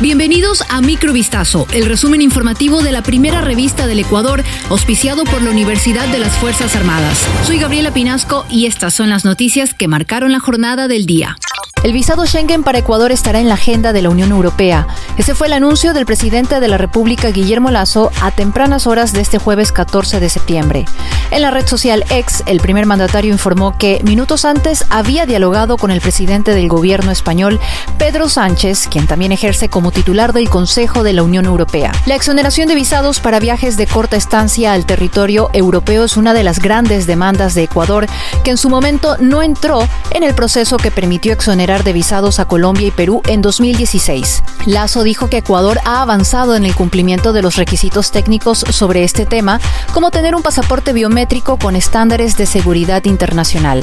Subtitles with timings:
[0.00, 5.50] Bienvenidos a Microvistazo, el resumen informativo de la primera revista del Ecuador, auspiciado por la
[5.50, 7.24] Universidad de las Fuerzas Armadas.
[7.46, 11.36] Soy Gabriela Pinasco y estas son las noticias que marcaron la jornada del día.
[11.84, 14.86] El visado Schengen para Ecuador estará en la agenda de la Unión Europea.
[15.18, 19.20] Ese fue el anuncio del presidente de la República, Guillermo Lazo, a tempranas horas de
[19.20, 20.86] este jueves 14 de septiembre.
[21.34, 25.90] En la red social X, el primer mandatario informó que minutos antes había dialogado con
[25.90, 27.58] el presidente del gobierno español,
[27.98, 31.90] Pedro Sánchez, quien también ejerce como titular del Consejo de la Unión Europea.
[32.06, 36.44] La exoneración de visados para viajes de corta estancia al territorio europeo es una de
[36.44, 38.06] las grandes demandas de Ecuador,
[38.44, 42.44] que en su momento no entró en el proceso que permitió exonerar de visados a
[42.44, 44.44] Colombia y Perú en 2016.
[44.66, 49.26] Lazo dijo que Ecuador ha avanzado en el cumplimiento de los requisitos técnicos sobre este
[49.26, 49.60] tema,
[49.92, 51.23] como tener un pasaporte biométrico
[51.58, 53.82] con estándares de seguridad internacional.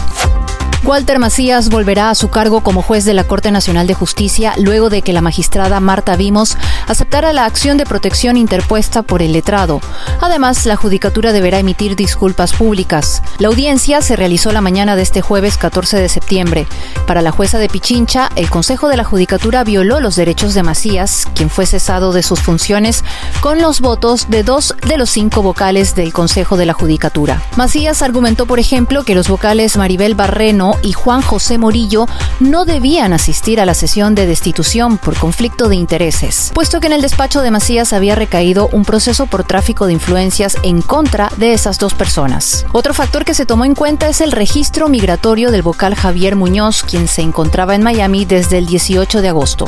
[0.84, 4.90] Walter Macías volverá a su cargo como juez de la Corte Nacional de Justicia luego
[4.90, 6.58] de que la magistrada Marta Vimos
[6.88, 9.80] aceptara la acción de protección interpuesta por el letrado.
[10.22, 13.22] Además, la judicatura deberá emitir disculpas públicas.
[13.38, 16.68] La audiencia se realizó la mañana de este jueves 14 de septiembre.
[17.06, 21.28] Para la jueza de Pichincha, el Consejo de la Judicatura violó los derechos de Macías,
[21.36, 23.04] quien fue cesado de sus funciones
[23.40, 27.42] con los votos de dos de los cinco vocales del Consejo de la Judicatura.
[27.56, 32.08] Macías argumentó, por ejemplo, que los vocales Maribel Barreno y Juan José Morillo
[32.40, 36.94] no debían asistir a la sesión de destitución por conflicto de intereses, puesto que en
[36.94, 41.54] el despacho de Macías había recaído un proceso por tráfico de influencias en contra de
[41.54, 42.66] esas dos personas.
[42.72, 46.84] Otro factor que se tomó en cuenta es el registro migratorio del vocal Javier Muñoz,
[46.84, 49.66] quien se encontraba en Miami desde el 18 de agosto.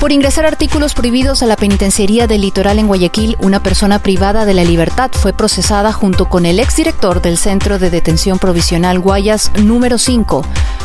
[0.00, 4.52] Por ingresar artículos prohibidos a la penitenciaría del litoral en Guayaquil, una persona privada de
[4.52, 9.96] la libertad fue procesada junto con el exdirector del Centro de Detención Provisional Guayas número
[9.96, 10.44] 5,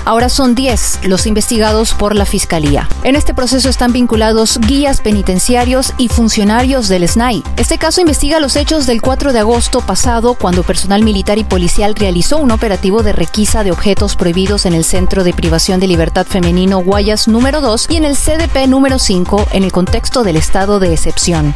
[0.10, 2.90] Ahora son 10 los investigados por la Fiscalía.
[3.04, 7.44] En este proceso están vinculados guías penitenciarios y funcionarios del SNAI.
[7.58, 11.94] Este caso investiga los hechos del 4 de agosto pasado cuando personal militar y policial
[11.94, 16.26] realizó un operativo de requisa de objetos prohibidos en el Centro de Privación de Libertad
[16.26, 20.80] Femenino Guayas número 2 y en el CDP número 5 en el contexto del estado
[20.80, 21.54] de excepción.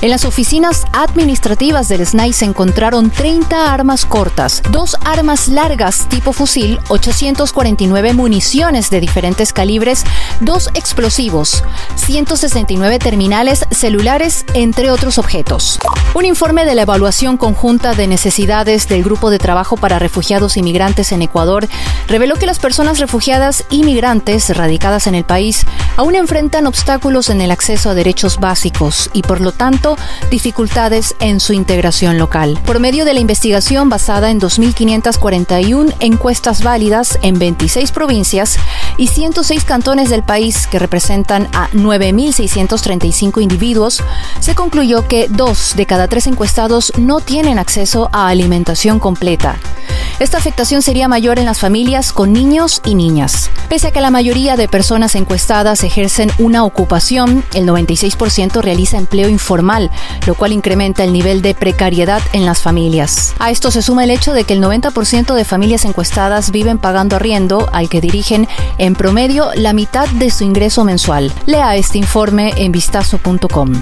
[0.00, 6.32] En las oficinas administrativas del SNAI se encontraron 30 armas cortas, dos armas largas tipo
[6.32, 10.04] fusil, 849 municiones de diferentes calibres,
[10.38, 11.64] dos explosivos,
[11.96, 15.80] 169 terminales celulares, entre otros objetos.
[16.14, 20.62] Un informe de la evaluación conjunta de necesidades del Grupo de Trabajo para Refugiados y
[20.62, 21.66] Migrantes en Ecuador
[22.08, 27.40] reveló que las personas refugiadas y migrantes radicadas en el país aún enfrentan obstáculos en
[27.40, 29.96] el acceso a derechos básicos y por lo tanto
[30.30, 32.58] dificultades en su integración local.
[32.64, 38.58] Por medio de la investigación basada en 2.541 encuestas válidas en 26 provincias
[38.96, 44.02] y 106 cantones del país que representan a 9.635 individuos,
[44.40, 49.56] se concluyó que dos de cada tres encuestados no tienen acceso a alimentación completa.
[50.18, 53.50] Esta afectación sería mayor en las familias con niños y niñas.
[53.68, 59.28] Pese a que la mayoría de personas encuestadas ejercen una ocupación, el 96% realiza empleo
[59.28, 59.90] informal,
[60.26, 63.34] lo cual incrementa el nivel de precariedad en las familias.
[63.40, 67.16] A esto se suma el hecho de que el 90% de familias encuestadas viven pagando
[67.16, 68.46] arriendo, al que dirigen
[68.78, 71.32] en promedio la mitad de su ingreso mensual.
[71.46, 73.72] Lea este informe en vistazo.com.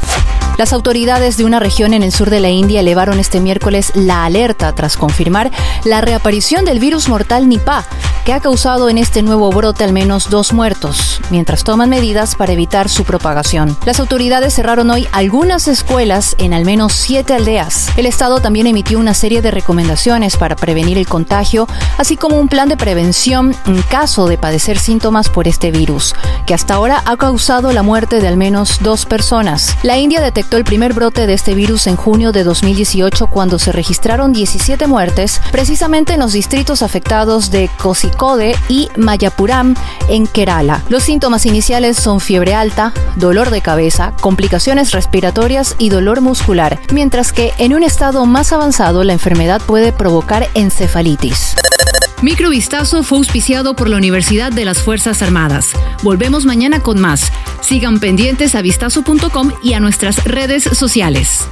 [0.56, 4.24] Las autoridades de una región en el sur de la India elevaron este miércoles la
[4.24, 5.50] alerta tras confirmar
[5.84, 7.84] la reaparición del virus mortal Nipah,
[8.24, 12.52] que ha causado en este nuevo brote al menos dos muertos, mientras toman medidas para
[12.52, 13.76] evitar su propagación.
[13.84, 17.88] Las autoridades cerraron hoy algunas escuelas en al menos siete aldeas.
[17.96, 21.68] El Estado también emitió una serie de recomendaciones para prevenir el contagio,
[21.98, 26.14] así como un plan de prevención en caso de padecer síntomas por este virus,
[26.46, 29.76] que hasta ahora ha causado la muerte de al menos dos personas.
[29.82, 33.72] La India detectó el primer brote de este virus en junio de 2018 cuando se
[33.72, 37.70] registraron 17 muertes precisamente en los distritos afectados de
[38.68, 39.74] Y Mayapuram
[40.08, 40.82] en Kerala.
[40.88, 47.32] Los síntomas iniciales son fiebre alta, dolor de cabeza, complicaciones respiratorias y dolor muscular, mientras
[47.32, 51.56] que en un estado más avanzado la enfermedad puede provocar encefalitis.
[52.22, 55.70] Microvistazo fue auspiciado por la Universidad de las Fuerzas Armadas.
[56.02, 57.30] Volvemos mañana con más.
[57.60, 61.46] Sigan pendientes a vistazo.com y a nuestras redes sociales.